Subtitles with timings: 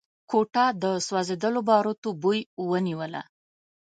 [0.29, 3.21] کوټه د سوځېدلو باروتو بوی ونيوله.